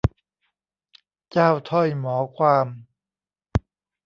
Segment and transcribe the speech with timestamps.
[1.31, 2.67] เจ้าถ้อยหมอความ